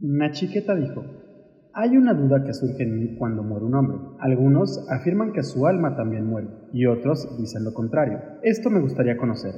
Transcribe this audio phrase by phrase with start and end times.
[0.00, 1.02] Nachiqueta dijo,
[1.72, 3.98] hay una duda que surge en mí cuando muere un hombre.
[4.20, 8.20] Algunos afirman que su alma también muere y otros dicen lo contrario.
[8.42, 9.52] Esto me gustaría conocer.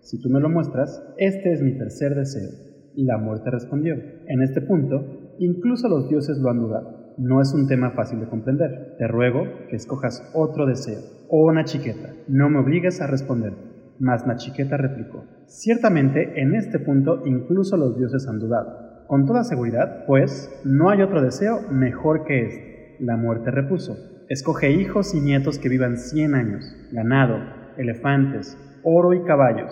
[0.00, 2.50] Si tú me lo muestras, este es mi tercer deseo.
[2.94, 3.94] La muerte respondió.
[4.28, 7.14] En este punto, incluso los dioses lo han dudado.
[7.18, 8.94] No es un tema fácil de comprender.
[8.98, 11.00] Te ruego que escojas otro deseo.
[11.28, 13.52] Oh Nachiqueta, no me obligues a responder.
[13.98, 15.24] Mas Nachiqueta replicó.
[15.46, 18.81] Ciertamente, en este punto incluso los dioses han dudado
[19.12, 22.96] con toda seguridad, pues no hay otro deseo mejor que este.
[22.98, 23.94] La muerte repuso,
[24.30, 27.36] escoge hijos y nietos que vivan cien años, ganado,
[27.76, 29.70] elefantes, oro y caballos.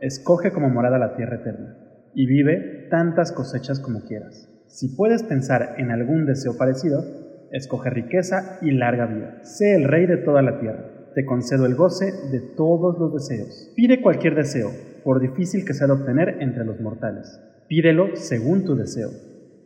[0.00, 1.76] Escoge como morada la tierra eterna,
[2.14, 4.48] y vive tantas cosechas como quieras.
[4.66, 7.04] Si puedes pensar en algún deseo parecido,
[7.52, 9.40] escoge riqueza y larga vida.
[9.42, 10.86] Sé el rey de toda la tierra.
[11.14, 13.74] Te concedo el goce de todos los deseos.
[13.76, 14.70] Pide cualquier deseo,
[15.04, 17.42] por difícil que sea de obtener entre los mortales.
[17.70, 19.10] Pídelo según tu deseo.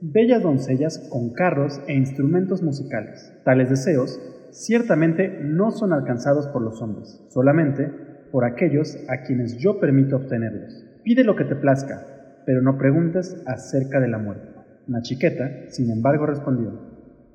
[0.02, 3.32] Bellas doncellas con carros e instrumentos musicales.
[3.46, 7.90] Tales deseos ciertamente no son alcanzados por los hombres, solamente
[8.30, 10.84] por aquellos a quienes yo permito obtenerlos.
[11.02, 12.06] Pide lo que te plazca,
[12.44, 14.48] pero no preguntes acerca de la muerte.
[14.86, 16.78] Nachiqueta, sin embargo, respondió,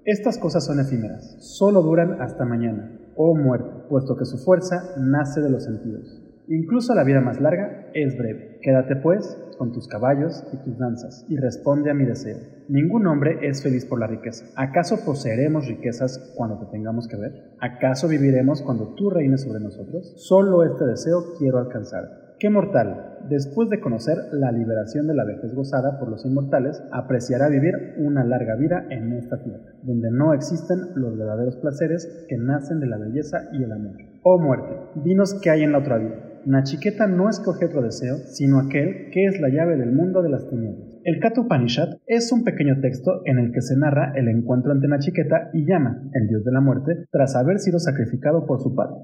[0.06, 5.42] Estas cosas son efímeras, solo duran hasta mañana, oh muerte, puesto que su fuerza nace
[5.42, 6.29] de los sentidos.
[6.52, 8.58] Incluso la vida más larga es breve.
[8.64, 12.38] Quédate, pues, con tus caballos y tus danzas, y responde a mi deseo.
[12.68, 14.46] Ningún hombre es feliz por la riqueza.
[14.56, 17.54] ¿Acaso poseeremos riquezas cuando te tengamos que ver?
[17.60, 20.16] ¿Acaso viviremos cuando tú reines sobre nosotros?
[20.18, 22.36] Solo este deseo quiero alcanzar.
[22.40, 27.48] ¿Qué mortal, después de conocer la liberación de la vejez gozada por los inmortales, apreciará
[27.48, 32.80] vivir una larga vida en esta tierra, donde no existen los verdaderos placeres que nacen
[32.80, 33.98] de la belleza y el amor?
[34.24, 38.60] Oh muerte, dinos qué hay en la otra vida Nachiqueta no escoge otro deseo, sino
[38.60, 41.00] aquel que es la llave del mundo de las tinieblas.
[41.04, 44.88] El Kata Upanishad es un pequeño texto en el que se narra el encuentro ante
[44.88, 48.96] Nachiqueta y llama, el dios de la muerte, tras haber sido sacrificado por su padre.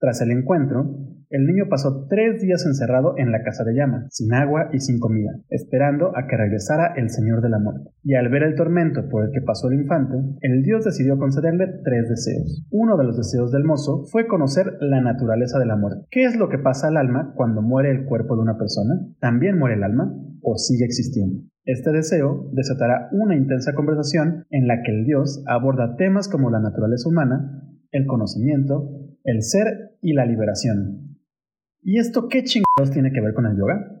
[0.00, 0.94] Tras el encuentro,
[1.30, 5.00] el niño pasó tres días encerrado en la casa de llama, sin agua y sin
[5.00, 7.90] comida, esperando a que regresara el Señor de la Muerte.
[8.04, 11.66] Y al ver el tormento por el que pasó el infante, el dios decidió concederle
[11.84, 12.64] tres deseos.
[12.70, 16.06] Uno de los deseos del mozo fue conocer la naturaleza de la muerte.
[16.10, 18.94] ¿Qué es lo que pasa al alma cuando muere el cuerpo de una persona?
[19.20, 21.42] ¿También muere el alma o sigue existiendo?
[21.64, 26.60] Este deseo desatará una intensa conversación en la que el dios aborda temas como la
[26.60, 31.18] naturaleza humana, el conocimiento, el ser y la liberación.
[31.82, 34.00] ¿Y esto qué chingados tiene que ver con el yoga?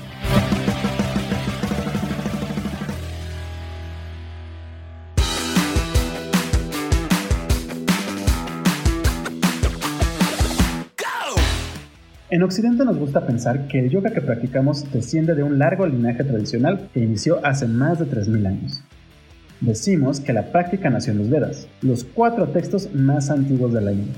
[12.31, 16.23] En Occidente nos gusta pensar que el yoga que practicamos desciende de un largo linaje
[16.23, 18.81] tradicional que inició hace más de 3.000 años.
[19.59, 23.91] Decimos que la práctica nació en los Vedas, los cuatro textos más antiguos de la
[23.91, 24.15] India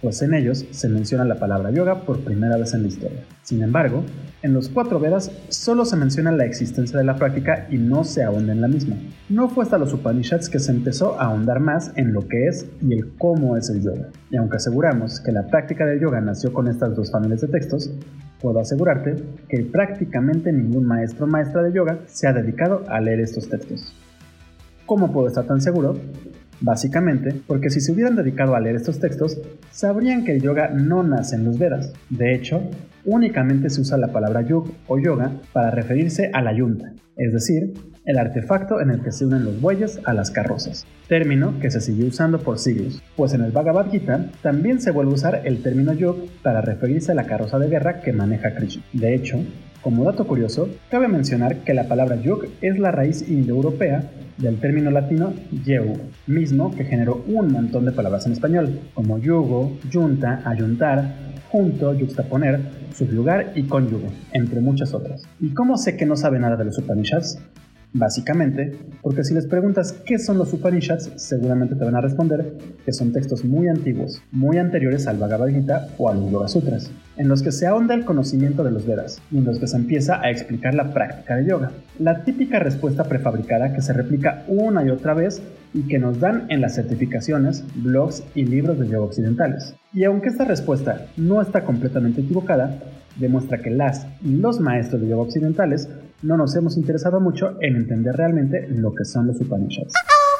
[0.00, 3.24] pues en ellos se menciona la palabra yoga por primera vez en la historia.
[3.42, 4.02] Sin embargo,
[4.42, 8.22] en los cuatro Vedas solo se menciona la existencia de la práctica y no se
[8.22, 8.96] ahonda en la misma.
[9.28, 12.66] No fue hasta los Upanishads que se empezó a ahondar más en lo que es
[12.80, 14.08] y el cómo es el yoga.
[14.30, 17.90] Y aunque aseguramos que la práctica del yoga nació con estas dos familias de textos,
[18.40, 23.20] puedo asegurarte que prácticamente ningún maestro o maestra de yoga se ha dedicado a leer
[23.20, 23.94] estos textos.
[24.86, 25.98] ¿Cómo puedo estar tan seguro?
[26.62, 29.38] Básicamente, porque si se hubieran dedicado a leer estos textos,
[29.70, 31.92] sabrían que el yoga no nace en los Vedas.
[32.08, 32.62] De hecho,
[33.04, 37.74] únicamente se usa la palabra yug o yoga para referirse a la yunta, es decir,
[38.04, 41.80] el artefacto en el que se unen los bueyes a las carrozas, término que se
[41.80, 45.62] siguió usando por siglos, pues en el Bhagavad Gita también se vuelve a usar el
[45.62, 48.82] término yug para referirse a la carroza de guerra que maneja Krishna.
[48.92, 49.38] De hecho,
[49.82, 54.90] como dato curioso, cabe mencionar que la palabra yug es la raíz indoeuropea del término
[54.90, 55.32] latino
[55.64, 55.96] yeu,
[56.26, 61.14] mismo que generó un montón de palabras en español, como yugo, yunta, ayuntar,
[61.50, 62.60] junto, yuxtaponer,
[63.00, 65.22] sublugar y cónyuge, entre muchas otras.
[65.40, 67.38] ¿Y cómo sé que no sabe nada de los Upanishads?
[67.94, 72.92] Básicamente, porque si les preguntas qué son los Upanishads, seguramente te van a responder que
[72.92, 77.28] son textos muy antiguos, muy anteriores al Bhagavad Gita o a los Yoga Sutras, en
[77.28, 80.20] los que se ahonda el conocimiento de los Vedas y en los que se empieza
[80.20, 81.72] a explicar la práctica de yoga.
[81.98, 86.46] La típica respuesta prefabricada que se replica una y otra vez y que nos dan
[86.48, 89.74] en las certificaciones, blogs y libros de yoga occidentales.
[89.92, 92.78] Y aunque esta respuesta no está completamente equivocada,
[93.16, 95.88] demuestra que las y los maestros de yoga occidentales
[96.22, 99.94] no nos hemos interesado mucho en entender realmente lo que son los Upanishads.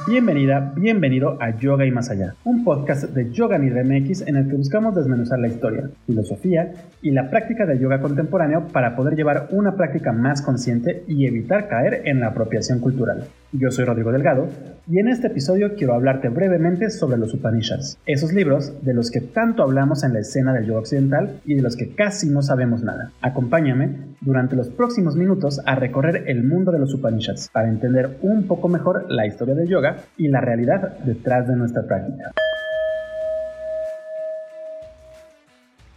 [0.06, 4.48] Bienvenida, bienvenido a Yoga y Más Allá, un podcast de Yoga Nidra MX en el
[4.48, 6.72] que buscamos desmenuzar la historia, filosofía
[7.02, 11.68] y la práctica del yoga contemporáneo para poder llevar una práctica más consciente y evitar
[11.68, 13.26] caer en la apropiación cultural.
[13.52, 14.46] Yo soy Rodrigo Delgado
[14.86, 19.20] y en este episodio quiero hablarte brevemente sobre los Upanishads, esos libros de los que
[19.20, 22.84] tanto hablamos en la escena del yoga occidental y de los que casi no sabemos
[22.84, 23.10] nada.
[23.22, 28.46] Acompáñame durante los próximos minutos a recorrer el mundo de los Upanishads para entender un
[28.46, 32.30] poco mejor la historia del yoga y la realidad detrás de nuestra práctica.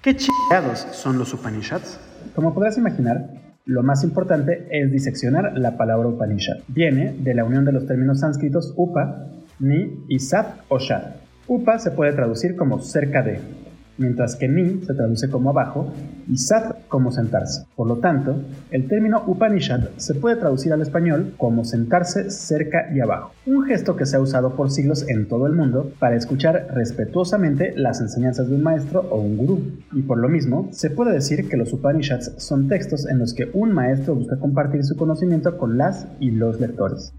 [0.01, 1.99] ¿Qué chingados son los Upanishads?
[2.33, 3.29] Como podrás imaginar,
[3.65, 6.57] lo más importante es diseccionar la palabra Upanishad.
[6.67, 9.29] Viene de la unión de los términos sánscritos upa,
[9.59, 11.15] ni y sat o shad.
[11.47, 13.39] Upa se puede traducir como cerca de,
[13.97, 15.91] mientras que ni se traduce como abajo
[16.27, 17.65] y sat como sentarse.
[17.75, 18.41] Por lo tanto,
[18.71, 23.95] el término Upanishad se puede traducir al español como sentarse cerca y abajo, un gesto
[23.95, 28.49] que se ha usado por siglos en todo el mundo para escuchar respetuosamente las enseñanzas
[28.49, 29.61] de un maestro o un gurú.
[29.91, 33.49] Y por lo mismo, se puede decir que los Upanishads son textos en los que
[33.53, 37.13] un maestro busca compartir su conocimiento con las y los lectores.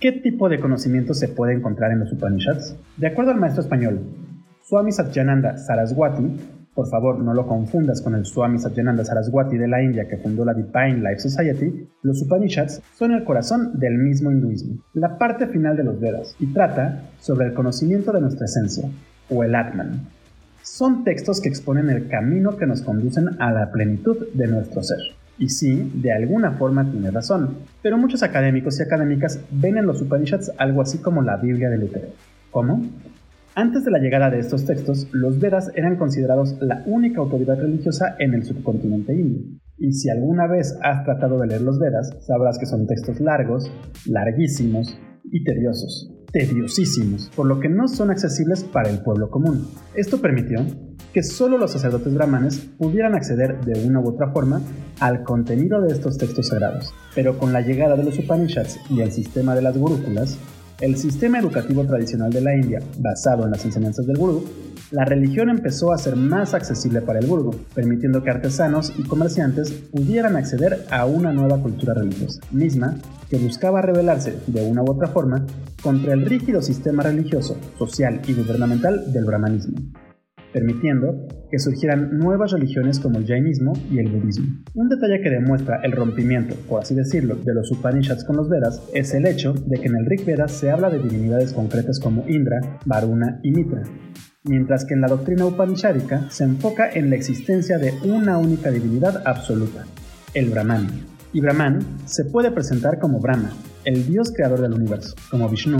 [0.00, 2.76] ¿Qué tipo de conocimiento se puede encontrar en los Upanishads?
[2.98, 4.00] De acuerdo al maestro español
[4.68, 6.36] Swami Satyananda Saraswati,
[6.74, 10.44] por favor no lo confundas con el Swami Satyananda Saraswati de la India que fundó
[10.44, 15.74] la Divine Life Society, los Upanishads son el corazón del mismo hinduismo, la parte final
[15.74, 18.90] de los Vedas, y trata sobre el conocimiento de nuestra esencia,
[19.30, 20.06] o el Atman.
[20.62, 24.98] Son textos que exponen el camino que nos conducen a la plenitud de nuestro ser.
[25.38, 30.02] Y sí, de alguna forma tiene razón, pero muchos académicos y académicas ven en los
[30.02, 32.08] Upanishads algo así como la Biblia de Lutero.
[32.50, 32.82] ¿Cómo?
[33.58, 38.14] Antes de la llegada de estos textos, los Vedas eran considerados la única autoridad religiosa
[38.20, 39.42] en el subcontinente indio.
[39.76, 43.68] Y si alguna vez has tratado de leer los Vedas, sabrás que son textos largos,
[44.06, 49.66] larguísimos y tediosos, tediosísimos, por lo que no son accesibles para el pueblo común.
[49.96, 50.64] Esto permitió
[51.12, 54.60] que solo los sacerdotes brahmanes pudieran acceder de una u otra forma
[55.00, 56.94] al contenido de estos textos sagrados.
[57.12, 60.38] Pero con la llegada de los Upanishads y el sistema de las gurúculas,
[60.80, 64.44] el sistema educativo tradicional de la India, basado en las enseñanzas del gurú,
[64.90, 69.72] la religión empezó a ser más accesible para el gurú, permitiendo que artesanos y comerciantes
[69.72, 72.96] pudieran acceder a una nueva cultura religiosa, misma
[73.28, 75.44] que buscaba rebelarse de una u otra forma
[75.82, 79.76] contra el rígido sistema religioso, social y gubernamental del brahmanismo
[80.52, 84.46] permitiendo que surgieran nuevas religiones como el Jainismo y el budismo.
[84.74, 88.82] Un detalle que demuestra el rompimiento, por así decirlo, de los Upanishads con los Vedas
[88.94, 92.24] es el hecho de que en el Rig Veda se habla de divinidades concretas como
[92.28, 93.82] Indra, Varuna y Mitra,
[94.44, 99.22] mientras que en la doctrina upanishadica se enfoca en la existencia de una única divinidad
[99.24, 99.84] absoluta,
[100.34, 100.86] el Brahman.
[101.32, 103.50] Y Brahman se puede presentar como Brahma,
[103.88, 105.78] el dios creador del universo, como Vishnu,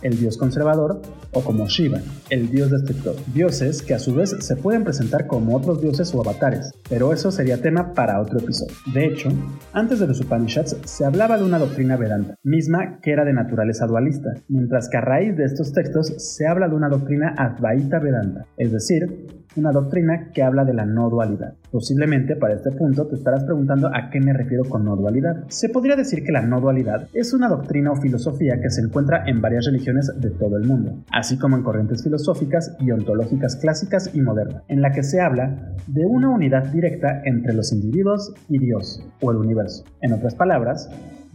[0.00, 1.02] el dios conservador,
[1.32, 3.16] o como Shiva, el dios destructor.
[3.34, 7.30] Dioses que a su vez se pueden presentar como otros dioses o avatares, pero eso
[7.30, 8.74] sería tema para otro episodio.
[8.94, 9.28] De hecho,
[9.74, 13.86] antes de los Upanishads se hablaba de una doctrina Vedanta, misma que era de naturaleza
[13.86, 18.46] dualista, mientras que a raíz de estos textos se habla de una doctrina Advaita Vedanta,
[18.56, 21.54] es decir, una doctrina que habla de la no dualidad.
[21.70, 25.44] Posiblemente para este punto te estarás preguntando a qué me refiero con no dualidad.
[25.48, 29.24] Se podría decir que la no dualidad es una doctrina o filosofía que se encuentra
[29.26, 34.10] en varias religiones de todo el mundo, así como en corrientes filosóficas y ontológicas clásicas
[34.14, 38.58] y modernas, en la que se habla de una unidad directa entre los individuos y
[38.58, 39.84] Dios o el universo.
[40.00, 40.88] En otras palabras,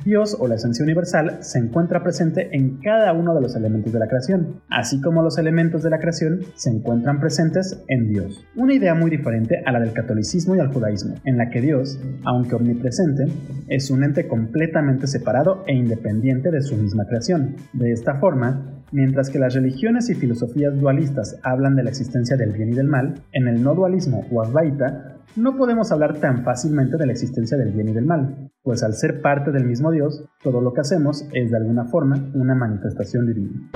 [0.05, 3.97] Dios o la esencia universal se encuentra presente en cada uno de los elementos de
[3.97, 8.45] la creación, así como los elementos de la creación se encuentran presentes en Dios.
[8.55, 11.99] Una idea muy diferente a la del catolicismo y al judaísmo, en la que Dios,
[12.23, 13.25] aunque omnipresente,
[13.67, 17.55] es un ente completamente separado e independiente de su misma creación.
[17.73, 22.51] De esta forma, Mientras que las religiones y filosofías dualistas hablan de la existencia del
[22.51, 26.95] bien y del mal, en el no dualismo o Advaita no podemos hablar tan fácilmente
[26.95, 28.51] de la existencia del bien y del mal.
[28.65, 32.17] Pues al ser parte del mismo Dios, todo lo que hacemos es de alguna forma
[32.33, 33.69] una manifestación divina.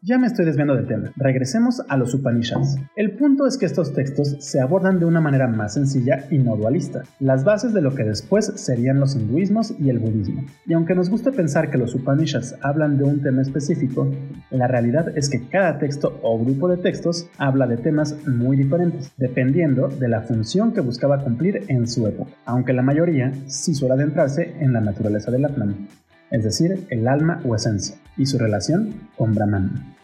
[0.00, 1.10] Ya me estoy desviando del tema.
[1.16, 2.76] Regresemos a los Upanishads.
[2.94, 6.56] El punto es que estos textos se abordan de una manera más sencilla y no
[6.56, 10.44] dualista, las bases de lo que después serían los hinduismos y el budismo.
[10.64, 14.08] Y aunque nos guste pensar que los Upanishads hablan de un tema específico,
[14.50, 19.12] la realidad es que cada texto o grupo de textos habla de temas muy diferentes,
[19.16, 23.15] dependiendo de la función que buscaba cumplir en su época, aunque la mayoría
[23.46, 25.88] sí suele adentrarse en la naturaleza del Atman,
[26.30, 29.94] es decir, el alma o esencia, y su relación con Brahman.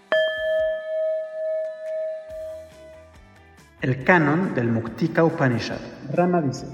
[3.80, 5.78] El canon del Muktika Upanishad.
[6.14, 6.66] Rama dice,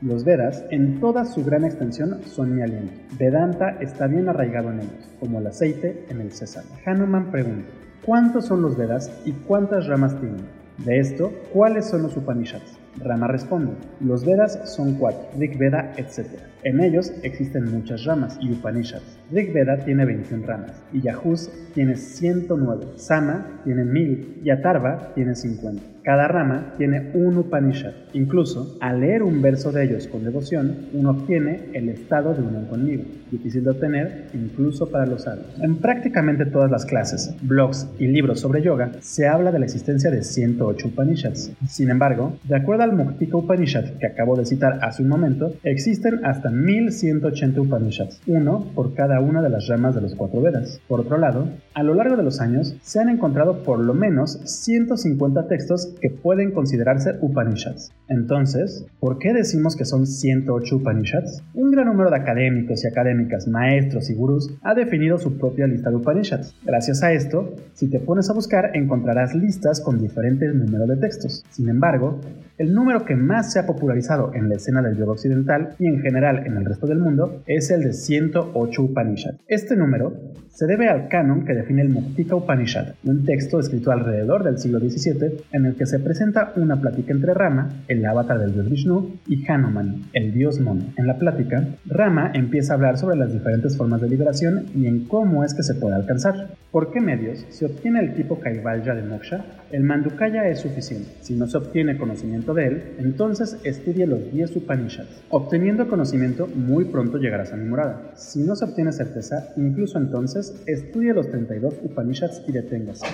[0.00, 2.94] los Vedas, en toda su gran extensión, son mi aliento.
[3.18, 6.68] Vedanta está bien arraigado en ellos, como el aceite en el sésamo.
[6.86, 7.68] Hanuman pregunta,
[8.04, 10.46] ¿cuántos son los Vedas y cuántas ramas tienen?
[10.78, 12.77] De esto, ¿cuáles son los Upanishads?
[13.00, 16.26] Rama responde, los Vedas son cuatro, Rig Veda, etc.
[16.64, 19.18] En ellos existen muchas ramas y Upanishads.
[19.30, 25.34] Rig Veda tiene 21 ramas y Yajus tiene 109, Sama tiene 1000 y Atarva tiene
[25.34, 25.98] 50.
[26.08, 27.92] Cada rama tiene un Upanishad.
[28.14, 32.64] Incluso, al leer un verso de ellos con devoción, uno obtiene el estado de unión
[32.64, 35.46] conmigo, difícil de obtener incluso para los sabios.
[35.60, 40.10] En prácticamente todas las clases, blogs y libros sobre yoga, se habla de la existencia
[40.10, 41.52] de 108 Upanishads.
[41.68, 46.24] Sin embargo, de acuerdo al Muktika Upanishad que acabo de citar hace un momento, existen
[46.24, 50.80] hasta 1180 Upanishads, uno por cada una de las ramas de los cuatro Vedas.
[50.88, 54.40] Por otro lado, a lo largo de los años se han encontrado por lo menos
[54.44, 57.92] 150 textos que pueden considerarse Upanishads.
[58.08, 61.42] Entonces, ¿por qué decimos que son 108 Upanishads?
[61.54, 65.90] Un gran número de académicos y académicas, maestros y gurús ha definido su propia lista
[65.90, 66.54] de Upanishads.
[66.64, 71.44] Gracias a esto, si te pones a buscar encontrarás listas con diferentes números de textos.
[71.50, 72.20] Sin embargo,
[72.58, 76.00] el número que más se ha popularizado en la escena del yoga occidental y en
[76.00, 79.38] general en el resto del mundo es el de 108 Upanishads.
[79.46, 80.12] Este número
[80.58, 84.80] se debe al canon que define el Muktika Upanishad, un texto escrito alrededor del siglo
[84.80, 89.18] XVII en el que se presenta una plática entre Rama, el avatar del dios Vishnu,
[89.28, 90.82] y Hanuman, el dios mono.
[90.96, 95.04] En la plática, Rama empieza a hablar sobre las diferentes formas de liberación y en
[95.04, 96.48] cómo es que se puede alcanzar.
[96.72, 99.44] ¿Por qué medios se obtiene el tipo Kaivalya de Moksha?
[99.70, 101.08] El Mandukaya es suficiente.
[101.20, 105.22] Si no se obtiene conocimiento de él, entonces estudie los 10 Upanishads.
[105.30, 108.12] Obteniendo conocimiento, muy pronto llegarás a mi morada.
[108.14, 113.06] Si no se obtiene certeza, incluso entonces, estudie los 32 Upanishads y deténgase.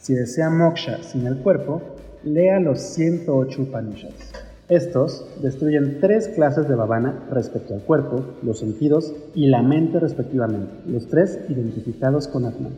[0.00, 1.82] Si desea moksha sin el cuerpo,
[2.24, 4.32] lea los 108 Upanishads.
[4.68, 10.72] Estos destruyen tres clases de bhavana respecto al cuerpo, los sentidos y la mente respectivamente,
[10.86, 12.72] los tres identificados con Atman.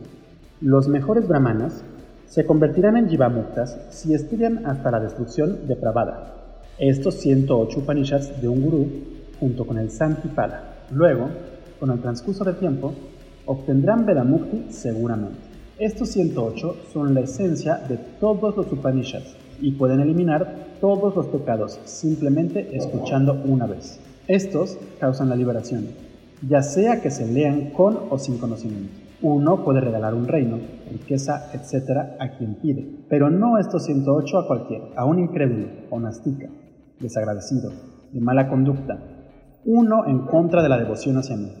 [0.61, 1.83] Los mejores brahmanas
[2.27, 6.35] se convertirán en jivamuktas si estudian hasta la destrucción de Pravada,
[6.77, 8.87] estos 108 Upanishads de un gurú
[9.41, 10.85] junto con el Santipada.
[10.91, 11.27] Luego,
[11.79, 12.93] con el transcurso del tiempo,
[13.47, 15.39] obtendrán Vedamukti seguramente.
[15.79, 21.79] Estos 108 son la esencia de todos los Upanishads y pueden eliminar todos los pecados
[21.85, 23.99] simplemente escuchando una vez.
[24.27, 25.87] Estos causan la liberación,
[26.47, 28.93] ya sea que se lean con o sin conocimiento.
[29.23, 30.59] Uno puede regalar un reino,
[30.91, 32.15] riqueza, etc.
[32.19, 35.99] a quien pide, pero no estos 108 a cualquiera, a un incrédulo o
[36.99, 37.71] desagradecido,
[38.11, 38.99] de mala conducta,
[39.65, 41.51] uno en contra de la devoción hacia mí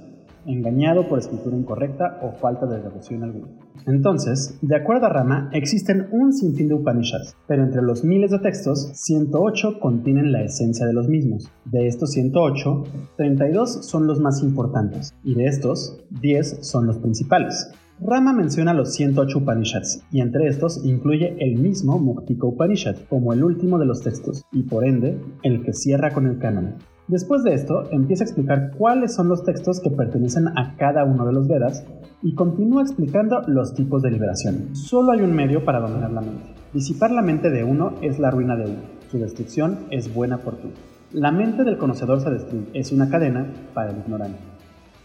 [0.45, 3.47] engañado por escritura incorrecta o falta de devoción alguna.
[3.87, 8.39] Entonces, de acuerdo a Rama, existen un sinfín de Upanishads, pero entre los miles de
[8.39, 11.49] textos, 108 contienen la esencia de los mismos.
[11.65, 12.83] De estos 108,
[13.17, 17.71] 32 son los más importantes, y de estos, 10 son los principales.
[17.99, 23.43] Rama menciona los 108 Upanishads, y entre estos incluye el mismo Muktika Upanishad como el
[23.43, 26.75] último de los textos, y por ende, el que cierra con el canon.
[27.07, 31.25] Después de esto, empieza a explicar cuáles son los textos que pertenecen a cada uno
[31.25, 31.83] de los Vedas
[32.21, 34.75] y continúa explicando los tipos de liberación.
[34.75, 36.53] Solo hay un medio para dominar la mente.
[36.73, 38.81] Disipar la mente de uno es la ruina de uno.
[39.09, 40.73] Su destrucción es buena fortuna.
[41.11, 42.67] La mente del conocedor se destruye.
[42.73, 44.39] Es una cadena para el ignorante.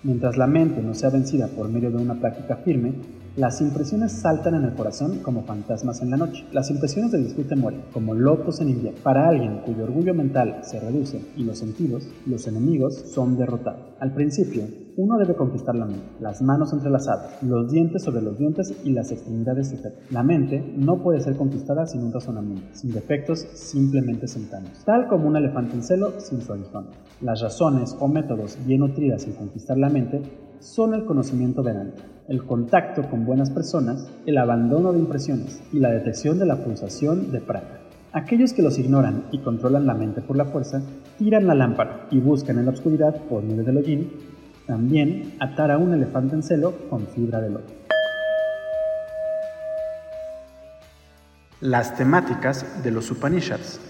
[0.05, 2.93] Mientras la mente no sea vencida por medio de una práctica firme,
[3.37, 6.47] las impresiones saltan en el corazón como fantasmas en la noche.
[6.53, 8.99] Las impresiones de disfrute mueren, como locos en invierno.
[9.03, 13.93] Para alguien cuyo orgullo mental se reduce y los sentidos, los enemigos son derrotados.
[14.01, 14.63] Al principio,
[14.97, 19.13] uno debe conquistar la mente, las manos entrelazadas, los dientes sobre los dientes y las
[19.13, 20.11] extremidades sujetas.
[20.11, 24.83] La mente no puede ser conquistada sin un razonamiento, sin defectos, simplemente sentados.
[24.87, 26.87] Tal como un elefante en celo sin su aguijón.
[27.21, 30.23] Las razones o métodos bien nutridas en conquistar la mente
[30.67, 35.91] son el conocimiento vedanta, el contacto con buenas personas, el abandono de impresiones y la
[35.91, 37.79] detección de la pulsación de prana.
[38.13, 40.83] Aquellos que los ignoran y controlan la mente por la fuerza,
[41.19, 44.11] tiran la lámpara y buscan en la oscuridad, por medio del hollín,
[44.67, 47.65] también atar a un elefante en celo con fibra de lobo.
[51.61, 53.81] Las temáticas de los Upanishads.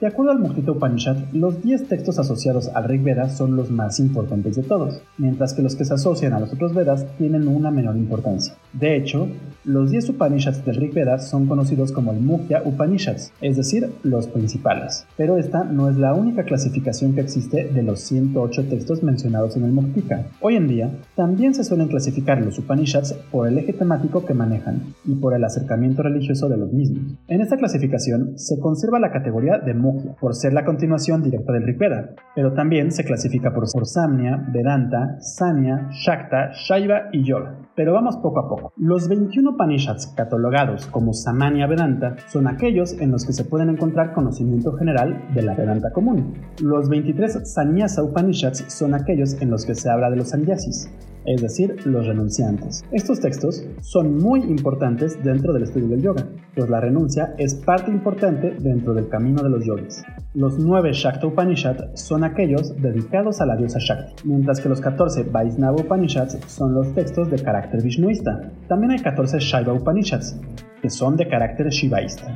[0.00, 4.00] De acuerdo al Mujita Upanishad, los 10 textos asociados al Rig Veda son los más
[4.00, 7.70] importantes de todos, mientras que los que se asocian a los otros Vedas tienen una
[7.70, 8.54] menor importancia.
[8.72, 9.28] De hecho,
[9.64, 14.26] los 10 Upanishads del Rig Veda son conocidos como el Mukya Upanishads, es decir, los
[14.28, 15.06] principales.
[15.16, 19.64] Pero esta no es la única clasificación que existe de los 108 textos mencionados en
[19.64, 20.26] el Muktika.
[20.40, 24.94] Hoy en día, también se suelen clasificar los Upanishads por el eje temático que manejan
[25.04, 27.18] y por el acercamiento religioso de los mismos.
[27.28, 31.64] En esta clasificación se conserva la categoría de Mukya, por ser la continuación directa del
[31.64, 37.59] Rig Veda, pero también se clasifica por Samnya, Vedanta, Sanya, Shakta, Shaiva y Yoga.
[37.74, 38.72] Pero vamos poco a poco.
[38.76, 44.12] Los 21 Upanishads catalogados como Samanya Vedanta son aquellos en los que se pueden encontrar
[44.12, 46.34] conocimiento general de la Vedanta común.
[46.60, 50.90] Los 23 Sannyasa Upanishads son aquellos en los que se habla de los sannyasis,
[51.30, 52.84] es decir, los renunciantes.
[52.90, 57.90] Estos textos son muy importantes dentro del estudio del yoga, pues la renuncia es parte
[57.90, 60.02] importante dentro del camino de los yogis.
[60.34, 65.22] Los nueve Shakta Upanishad son aquellos dedicados a la diosa Shakti, mientras que los 14
[65.24, 68.50] Vaisnava Upanishads son los textos de carácter vishnuista.
[68.66, 70.40] También hay 14 Shaiva Upanishads,
[70.82, 72.34] que son de carácter shivaísta.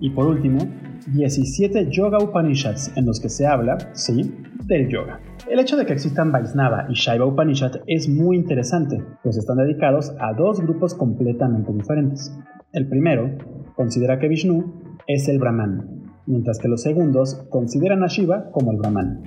[0.00, 0.58] Y por último,
[1.06, 4.34] 17 Yoga Upanishads en los que se habla, sí,
[4.66, 5.20] del yoga.
[5.50, 10.14] El hecho de que existan Vaisnava y Shaiva Upanishad es muy interesante, pues están dedicados
[10.18, 12.36] a dos grupos completamente diferentes.
[12.72, 13.30] El primero
[13.74, 18.78] considera que Vishnu es el Brahman, mientras que los segundos consideran a Shiva como el
[18.78, 19.22] Brahman.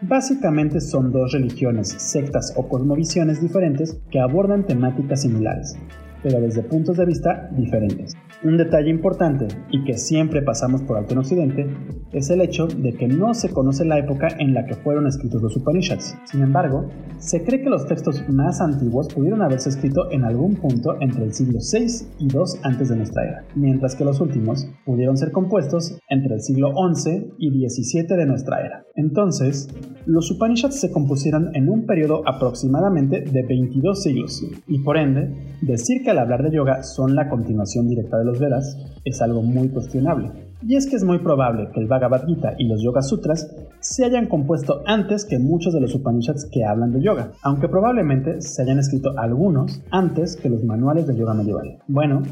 [0.00, 5.76] Básicamente son dos religiones, sectas o cosmovisiones diferentes que abordan temáticas similares,
[6.22, 8.14] pero desde puntos de vista diferentes.
[8.44, 11.66] Un detalle importante y que siempre pasamos por alto en Occidente
[12.12, 15.40] es el hecho de que no se conoce la época en la que fueron escritos
[15.40, 16.16] los Upanishads.
[16.24, 16.88] Sin embargo,
[17.18, 21.32] se cree que los textos más antiguos pudieron haberse escrito en algún punto entre el
[21.32, 25.98] siglo VI y II antes de nuestra era, mientras que los últimos pudieron ser compuestos
[26.08, 28.84] entre el siglo XI y XVII de nuestra era.
[28.96, 29.68] Entonces,
[30.04, 36.02] los Upanishads se compusieron en un periodo aproximadamente de 22 siglos, y por ende, decir
[36.02, 39.68] que al hablar de yoga son la continuación directa de los Vedas es algo muy
[39.68, 40.30] cuestionable.
[40.64, 44.04] Y es que es muy probable que el Bhagavad Gita y los Yoga Sutras se
[44.04, 48.62] hayan compuesto antes que muchos de los Upanishads que hablan de yoga, aunque probablemente se
[48.62, 51.78] hayan escrito algunos antes que los manuales de yoga medieval.
[51.88, 52.22] Bueno,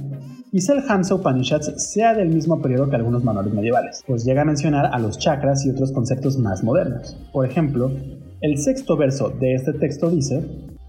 [0.51, 4.45] Quizá el Hamsa Upanishads sea del mismo periodo que algunos manuales medievales, pues llega a
[4.45, 7.17] mencionar a los chakras y otros conceptos más modernos.
[7.33, 7.93] Por ejemplo,
[8.41, 10.45] el sexto verso de este texto dice,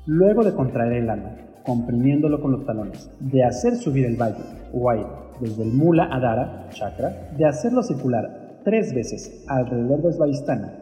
[0.07, 4.43] luego de contraer el alma, comprimiéndolo con los talones, de hacer subir el valle,
[4.73, 5.05] Wai,
[5.39, 10.73] desde el Mula Adara, chakra, de hacerlo circular tres veces alrededor de Svadhisthana,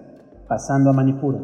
[0.47, 1.39] pasando a Manipura,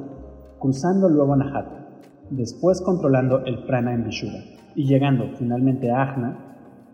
[0.60, 1.88] cruzando luego a Nahata,
[2.30, 4.39] después controlando el prana en Vishuddha
[4.76, 6.39] y llegando finalmente a Ajna,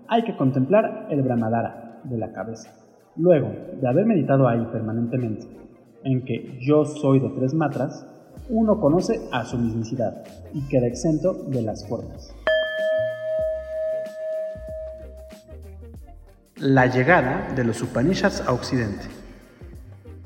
[0.07, 2.69] hay que contemplar el Brahmadara de la cabeza.
[3.15, 3.49] Luego
[3.79, 5.47] de haber meditado ahí permanentemente,
[6.03, 8.07] en que yo soy de tres matras,
[8.51, 12.33] uno conoce a su mismicidad y queda exento de las formas.
[16.57, 19.20] La llegada de los Upanishads a Occidente.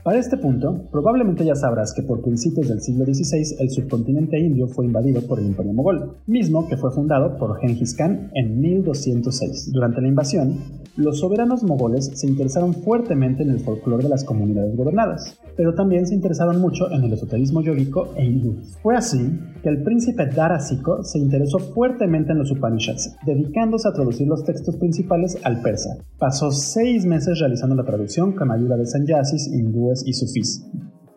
[0.06, 4.68] Para este punto, probablemente ya sabrás que por principios del siglo XVI el subcontinente indio
[4.68, 9.72] fue invadido por el Imperio Mogol, mismo que fue fundado por Genghis Khan en 1206.
[9.74, 10.60] Durante la invasión,
[10.96, 16.06] los soberanos mogoles se interesaron fuertemente en el folclore de las comunidades gobernadas, pero también
[16.06, 18.62] se interesaron mucho en el esoterismo yógico e hindú.
[18.84, 23.94] Fue así que el príncipe Dara Sikho se interesó fuertemente en los Upanishads, dedicándose a
[23.94, 25.98] traducir los textos principales al persa.
[26.20, 30.66] Pasó seis meses realizando la traducción con ayuda de sannyasis, hindúes y sufís,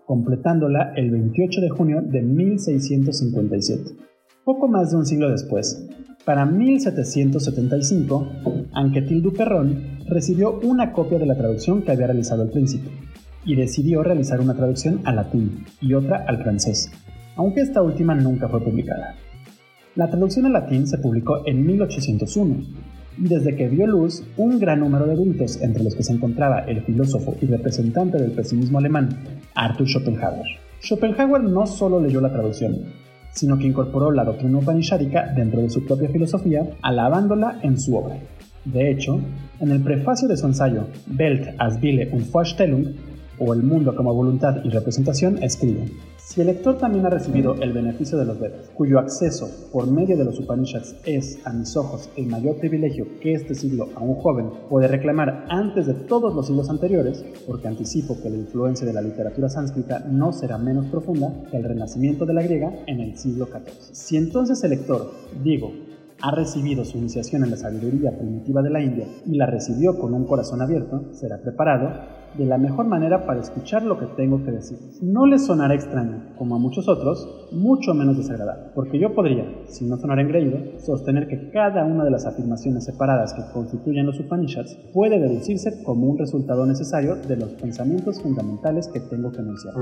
[0.06, 3.96] completándola el 28 de junio de 1657.
[4.44, 5.88] Poco más de un siglo después,
[6.24, 8.26] para 1775,
[8.74, 12.90] Anquetil Duperrón recibió una copia de la traducción que había realizado el príncipe
[13.44, 16.90] y decidió realizar una traducción al latín y otra al francés,
[17.36, 19.14] aunque esta última nunca fue publicada.
[19.94, 22.87] La traducción al latín se publicó en 1801
[23.18, 26.82] desde que vio luz, un gran número de eruditos, entre los que se encontraba el
[26.82, 29.08] filósofo y representante del pesimismo alemán,
[29.54, 30.46] Arthur Schopenhauer.
[30.80, 32.76] Schopenhauer no solo leyó la traducción,
[33.32, 38.18] sino que incorporó la doctrina upanishádica dentro de su propia filosofía, alabándola en su obra.
[38.64, 39.20] De hecho,
[39.60, 40.86] en el prefacio de su ensayo
[41.18, 42.94] Welt als Wille und Vorstellung,
[43.38, 45.90] o el mundo como voluntad y representación, escribe.
[46.16, 50.16] Si el lector también ha recibido el beneficio de los Vedas, cuyo acceso por medio
[50.16, 54.16] de los Upanishads es, a mis ojos, el mayor privilegio que este siglo a un
[54.16, 58.92] joven puede reclamar antes de todos los siglos anteriores, porque anticipo que la influencia de
[58.92, 63.16] la literatura sánscrita no será menos profunda que el renacimiento de la griega en el
[63.16, 63.92] siglo XIV.
[63.92, 65.10] Si entonces el lector,
[65.42, 65.72] digo,
[66.20, 70.14] ha recibido su iniciación en la sabiduría primitiva de la India y la recibió con
[70.14, 74.50] un corazón abierto, será preparado de la mejor manera para escuchar lo que tengo que
[74.50, 74.78] decir.
[75.00, 79.86] No le sonará extraño, como a muchos otros, mucho menos desagradable, porque yo podría, si
[79.86, 84.76] no sonara engreído, sostener que cada una de las afirmaciones separadas que constituyen los Upanishads
[84.92, 89.74] puede deducirse como un resultado necesario de los pensamientos fundamentales que tengo que enunciar,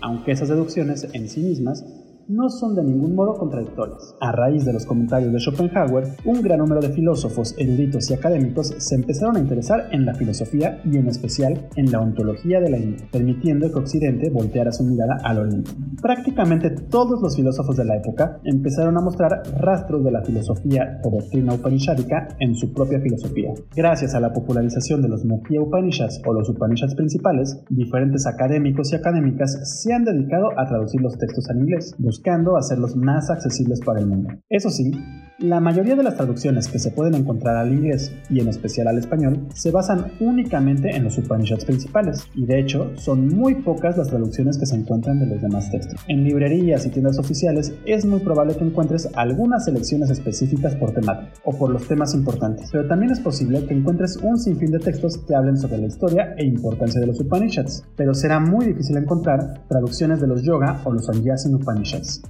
[0.00, 1.84] aunque esas deducciones en sí mismas
[2.28, 4.14] no son de ningún modo contradictorias.
[4.20, 8.74] A raíz de los comentarios de Schopenhauer, un gran número de filósofos, eruditos y académicos
[8.76, 12.78] se empezaron a interesar en la filosofía y en especial en la ontología de la
[12.78, 15.70] India, permitiendo que Occidente volteara su mirada al Oriente.
[16.02, 21.10] Prácticamente todos los filósofos de la época empezaron a mostrar rastros de la filosofía o
[21.10, 23.52] doctrina upanishádica en su propia filosofía.
[23.74, 28.96] Gracias a la popularización de los Mukhya Upanishads o los Upanishads principales, diferentes académicos y
[28.96, 34.00] académicas se han dedicado a traducir los textos al inglés, buscando hacerlos más accesibles para
[34.00, 34.30] el mundo.
[34.48, 34.90] Eso sí,
[35.38, 38.98] la mayoría de las traducciones que se pueden encontrar al inglés y en especial al
[38.98, 44.08] español se basan únicamente en los Upanishads principales y de hecho son muy pocas las
[44.08, 46.00] traducciones que se encuentran de los demás textos.
[46.08, 51.32] En librerías y tiendas oficiales es muy probable que encuentres algunas selecciones específicas por temática
[51.44, 55.18] o por los temas importantes, pero también es posible que encuentres un sinfín de textos
[55.18, 59.62] que hablen sobre la historia e importancia de los Upanishads, pero será muy difícil encontrar
[59.68, 62.22] traducciones de los Yoga o los Sanyasin Upanishads.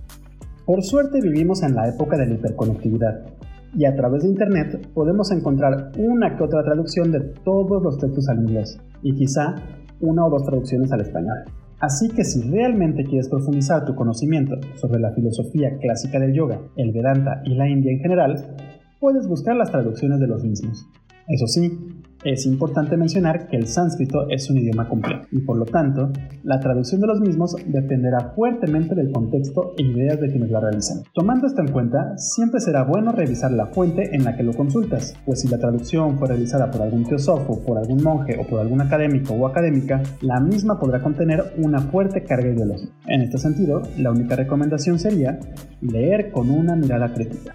[0.68, 3.24] Por suerte vivimos en la época de la hiperconectividad
[3.74, 8.28] y a través de Internet podemos encontrar una que otra traducción de todos los textos
[8.28, 9.54] al inglés y quizá
[10.02, 11.38] una o dos traducciones al español.
[11.80, 16.92] Así que si realmente quieres profundizar tu conocimiento sobre la filosofía clásica del yoga, el
[16.92, 18.36] Vedanta y la India en general,
[19.00, 20.86] puedes buscar las traducciones de los mismos.
[21.28, 21.78] Eso sí,
[22.32, 26.12] es importante mencionar que el sánscrito es un idioma complejo y por lo tanto,
[26.42, 31.02] la traducción de los mismos dependerá fuertemente del contexto e ideas de quienes la realizan.
[31.14, 35.14] Tomando esto en cuenta, siempre será bueno revisar la fuente en la que lo consultas,
[35.24, 38.80] pues si la traducción fue realizada por algún teósofo, por algún monje o por algún
[38.80, 42.92] académico o académica, la misma podrá contener una fuerte carga ideológica.
[43.06, 45.38] En este sentido, la única recomendación sería
[45.80, 47.54] leer con una mirada crítica.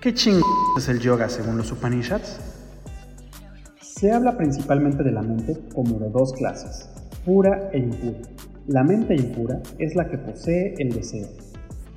[0.00, 0.40] ¿Qué ching
[0.78, 2.40] es el yoga según los Upanishads?
[3.82, 6.88] Se habla principalmente de la mente como de dos clases,
[7.22, 8.20] pura e impura.
[8.66, 11.28] La mente impura es la que posee el deseo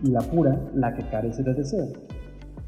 [0.04, 1.94] y la pura la que carece de deseo.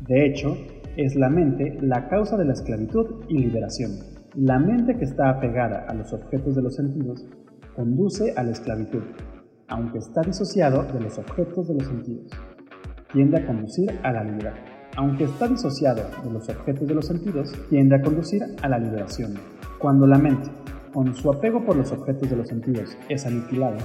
[0.07, 0.55] De hecho,
[0.95, 3.91] es la mente la causa de la esclavitud y liberación.
[4.35, 7.25] La mente que está apegada a los objetos de los sentidos
[7.75, 9.03] conduce a la esclavitud,
[9.67, 12.31] aunque está disociado de los objetos de los sentidos.
[13.11, 17.53] Tiende a conducir a la libertad aunque está disociado de los objetos de los sentidos,
[17.69, 19.35] tiende a conducir a la liberación.
[19.77, 20.49] Cuando la mente,
[20.93, 23.77] con su apego por los objetos de los sentidos, es aniquilada,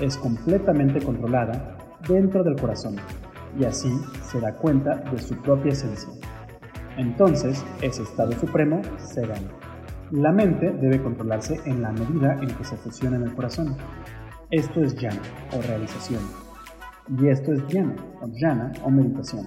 [0.00, 2.96] es completamente controlada dentro del corazón
[3.58, 3.90] y así
[4.22, 6.10] se da cuenta de su propia esencia.
[6.96, 9.48] Entonces, ese estado supremo se gana.
[10.10, 13.76] La mente debe controlarse en la medida en que se fusiona en el corazón.
[14.50, 15.22] Esto es jhana
[15.56, 16.20] o realización.
[17.18, 19.46] Y esto es dhyana o jhana o meditación.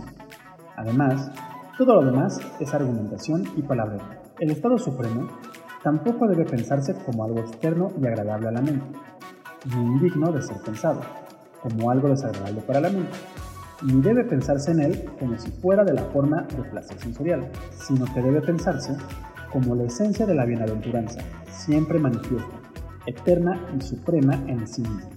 [0.75, 1.31] Además,
[1.77, 4.21] todo lo demás es argumentación y palabra.
[4.39, 5.27] El estado supremo
[5.83, 8.85] tampoco debe pensarse como algo externo y agradable a la mente,
[9.65, 11.01] ni indigno de ser pensado,
[11.61, 13.17] como algo desagradable para la mente,
[13.83, 18.05] ni debe pensarse en él como si fuera de la forma de placer sensorial, sino
[18.13, 18.95] que debe pensarse
[19.51, 22.55] como la esencia de la bienaventuranza, siempre manifiesta,
[23.05, 25.09] eterna y suprema en sí mismo.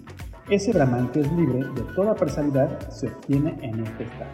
[0.49, 4.31] Ese Brahman es libre de toda personalidad se obtiene en este estado.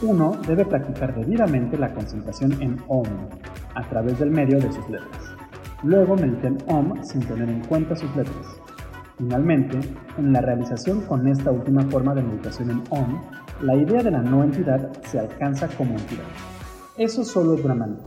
[0.00, 3.08] Uno debe practicar debidamente la concentración en OM
[3.74, 5.34] a través del medio de sus letras.
[5.82, 8.46] Luego medita en OM sin tener en cuenta sus letras.
[9.16, 9.80] Finalmente,
[10.16, 13.20] en la realización con esta última forma de meditación en OM,
[13.62, 16.22] la idea de la no entidad se alcanza como entidad.
[16.96, 17.98] Eso solo es Brahman,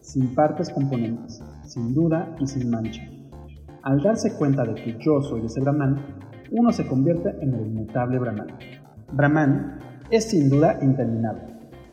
[0.00, 3.02] sin partes componentes, sin duda y sin mancha.
[3.82, 5.96] Al darse cuenta de que yo soy ese Brahman,
[6.52, 8.46] uno se convierte en el inmutable Brahman.
[9.12, 9.78] Brahman
[10.12, 11.42] es sin duda interminable,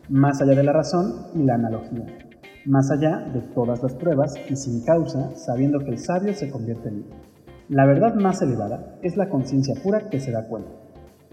[0.10, 2.06] más allá de la razón y la analogía,
[2.66, 6.90] más allá de todas las pruebas y sin causa, sabiendo que el sabio se convierte
[6.90, 7.06] en él.
[7.70, 10.70] La verdad más elevada es la conciencia pura que se da cuenta.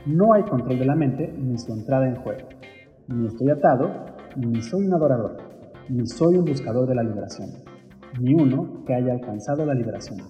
[0.07, 2.49] No hay control de la mente ni su entrada en juego.
[3.09, 3.91] Ni estoy atado,
[4.37, 5.39] ni soy un adorador,
[5.89, 7.51] ni soy un buscador de la liberación.
[8.21, 10.21] ni uno que haya alcanzado la liberación.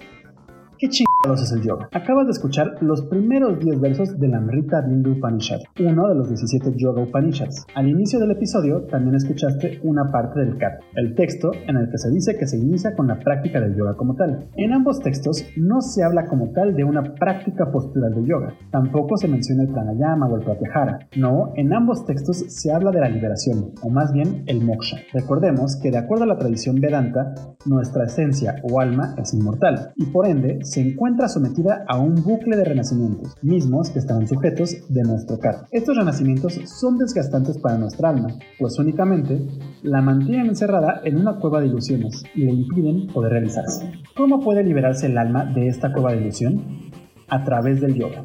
[0.79, 1.89] ¿Qué chingados es el yoga?
[1.93, 6.75] Acabas de escuchar los primeros 10 versos del Amrita Bindu Upanishad, uno de los 17
[6.77, 7.67] Yoga Upanishads.
[7.75, 11.99] Al inicio del episodio también escuchaste una parte del Kat, el texto en el que
[11.99, 14.49] se dice que se inicia con la práctica del yoga como tal.
[14.57, 19.17] En ambos textos no se habla como tal de una práctica postural de yoga, tampoco
[19.17, 21.09] se menciona el pranayama o el pratyahara.
[21.17, 24.99] No, en ambos textos se habla de la liberación, o más bien el moksha.
[25.13, 27.35] Recordemos que de acuerdo a la tradición Vedanta,
[27.65, 32.57] nuestra esencia o alma es inmortal, y por ende se encuentra sometida a un bucle
[32.57, 35.67] de renacimientos, mismos que están sujetos de nuestro karma.
[35.73, 39.41] Estos renacimientos son desgastantes para nuestra alma, pues únicamente
[39.83, 43.91] la mantienen encerrada en una cueva de ilusiones y le impiden poder realizarse.
[44.17, 46.91] ¿Cómo puede liberarse el alma de esta cueva de ilusión?
[47.29, 48.23] A través del yoga.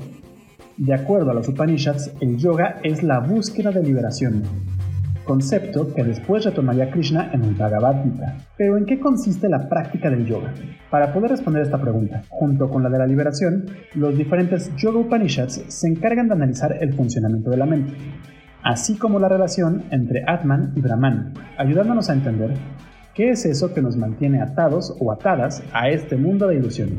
[0.78, 4.44] De acuerdo a los Upanishads, el yoga es la búsqueda de liberación,
[5.32, 8.36] concepto que después retomaría Krishna en el Bhagavad Gita.
[8.58, 10.54] Pero ¿en qué consiste la práctica del yoga?
[10.90, 13.66] Para poder responder esta pregunta, junto con la de la liberación,
[13.96, 17.94] los diferentes Yoga Upanishads se encargan de analizar el funcionamiento de la mente,
[18.62, 22.52] así como la relación entre Atman y Brahman, ayudándonos a entender
[23.16, 26.90] qué es eso que nos mantiene atados o atadas a este mundo de ilusión.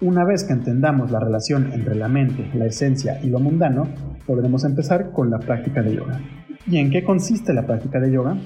[0.00, 3.88] Una vez que entendamos la relación entre la mente, la esencia y lo mundano,
[4.26, 6.18] podremos empezar con la práctica de yoga.
[6.66, 8.38] ¿Y en qué consiste la práctica de yoga?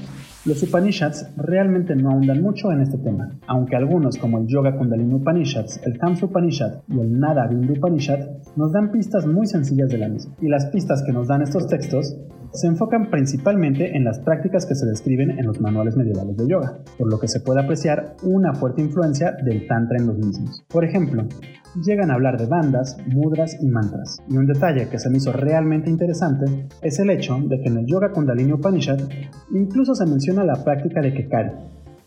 [0.44, 5.14] Los Upanishads realmente no ahondan mucho en este tema, aunque algunos como el Yoga Kundalini
[5.14, 8.20] Upanishads, el Kamsa Upanishad y el Nada Bindu Upanishad
[8.56, 10.34] nos dan pistas muy sencillas de la misma.
[10.40, 12.16] Y las pistas que nos dan estos textos
[12.52, 16.78] se enfocan principalmente en las prácticas que se describen en los manuales medievales de yoga,
[16.96, 20.64] por lo que se puede apreciar una fuerte influencia del Tantra en los mismos.
[20.68, 21.26] Por ejemplo,
[21.84, 24.18] llegan a hablar de bandas, mudras y mantras.
[24.28, 27.78] Y un detalle que se me hizo realmente interesante es el hecho de que en
[27.78, 29.00] el Yoga Kundalini Upanishad
[29.52, 31.50] incluso se menciona la práctica de Kekari,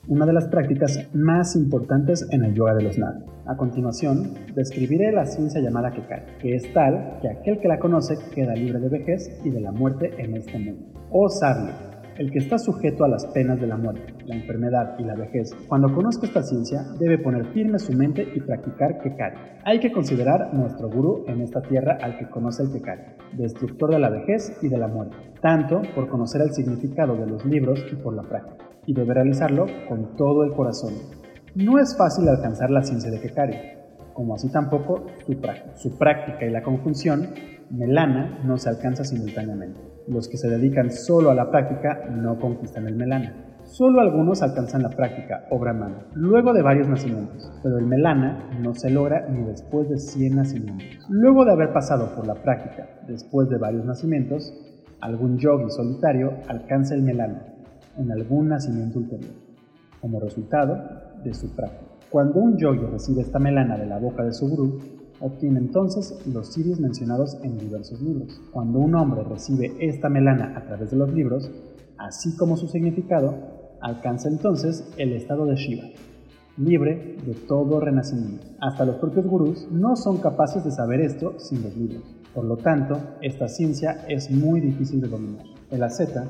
[0.08, 3.24] una de las prácticas más importantes en el yoga de los nadis.
[3.46, 8.16] A continuación, describiré la ciencia llamada Kekari, que es tal que aquel que la conoce
[8.34, 10.86] queda libre de vejez y de la muerte en este mundo.
[11.12, 11.74] Oh sabio,
[12.18, 15.56] el que está sujeto a las penas de la muerte, la enfermedad y la vejez,
[15.68, 19.38] cuando conozca esta ciencia, debe poner firme su mente y practicar Kekari.
[19.64, 23.02] Hay que considerar nuestro gurú en esta tierra al que conoce el Kekari,
[23.34, 27.46] destructor de la vejez y de la muerte, tanto por conocer el significado de los
[27.46, 30.94] libros y por la práctica, y debe realizarlo con todo el corazón.
[31.56, 33.58] No es fácil alcanzar la ciencia de Kekari,
[34.13, 35.72] como así tampoco su.
[35.76, 37.30] Su práctica y la conjunción
[37.70, 39.80] melana no se alcanza simultáneamente.
[40.08, 43.48] Los que se dedican solo a la práctica no conquistan el melana.
[43.63, 48.74] Solo algunos alcanzan la práctica o brahmana, luego de varios nacimientos, pero el melana no
[48.74, 51.06] se logra ni después de 100 nacimientos.
[51.10, 54.52] Luego de haber pasado por la práctica, después de varios nacimientos,
[55.00, 57.51] algún yogi solitario alcanza el melana
[57.98, 59.34] en algún nacimiento ulterior,
[60.00, 60.78] como resultado
[61.24, 61.92] de su práctica.
[62.10, 64.80] Cuando un yogi recibe esta melana de la boca de su gurú,
[65.22, 68.42] obtiene entonces los siris mencionados en diversos libros.
[68.52, 71.50] Cuando un hombre recibe esta melana a través de los libros,
[71.98, 73.36] así como su significado,
[73.82, 75.88] alcanza entonces el estado de Shiva,
[76.58, 78.48] libre de todo renacimiento.
[78.60, 82.04] Hasta los propios gurús no son capaces de saber esto sin los libros.
[82.34, 85.46] Por lo tanto, esta ciencia es muy difícil de dominar.
[85.70, 86.26] El asceta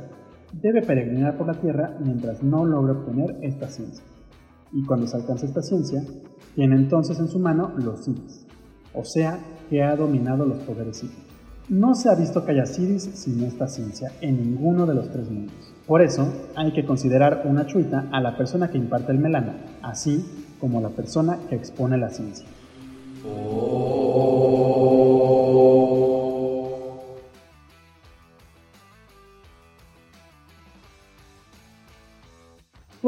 [0.53, 4.03] debe peregrinar por la tierra mientras no logre obtener esta ciencia
[4.73, 6.03] y cuando se alcanza esta ciencia,
[6.55, 8.45] tiene entonces en su mano los Siddhis,
[8.93, 11.25] o sea, que ha dominado los poderes psíquicos.
[11.69, 15.29] No se ha visto que haya Siddhis sin esta ciencia en ninguno de los tres
[15.29, 15.73] mundos.
[15.87, 20.25] Por eso, hay que considerar una chuita a la persona que imparte el melana, así
[20.59, 22.45] como la persona que expone la ciencia.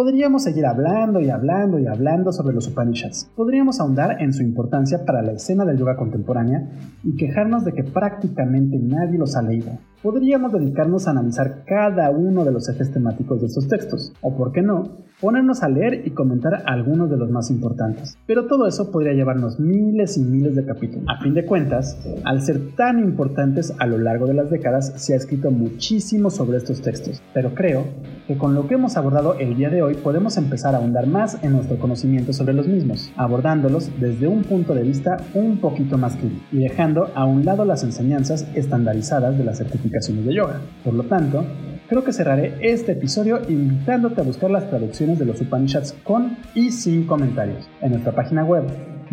[0.04, 3.32] Podríamos seguir hablando y hablando y hablando sobre los Upanishads.
[3.38, 6.68] Podríamos ahondar en su importancia para la escena del yoga contemporánea
[7.06, 9.78] y quejarnos de que prácticamente nadie los ha leído.
[10.04, 14.52] Podríamos dedicarnos a analizar cada uno de los ejes temáticos de estos textos, o por
[14.52, 18.18] qué no, ponernos a leer y comentar algunos de los más importantes.
[18.28, 21.06] Pero todo eso podría llevarnos miles y miles de capítulos.
[21.08, 25.13] A fin de cuentas, al ser tan importantes a lo largo de las décadas, se
[25.13, 27.86] ha escrito muchísimo sobre estos textos, pero creo
[28.28, 31.42] que con lo que hemos abordado el día de hoy podemos empezar a ahondar más
[31.44, 36.18] en nuestro conocimiento sobre los mismos, abordándolos desde un punto de vista un poquito más
[36.18, 39.62] crítico y dejando a un lado las enseñanzas estandarizadas de las
[39.99, 40.60] de yoga.
[40.84, 41.45] Por lo tanto,
[41.88, 46.71] creo que cerraré este episodio invitándote a buscar las traducciones de los Upanishads con y
[46.71, 48.63] sin comentarios en nuestra página web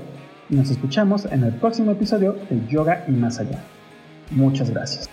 [0.49, 3.59] y nos escuchamos en el próximo episodio de Yoga y Más Allá.
[4.31, 5.09] Muchas gracias.